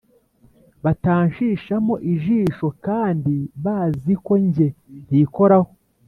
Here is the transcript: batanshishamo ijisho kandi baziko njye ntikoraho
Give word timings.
batanshishamo 0.83 1.95
ijisho 2.13 2.67
kandi 2.85 3.35
baziko 3.63 4.31
njye 4.45 4.67
ntikoraho 5.07 5.71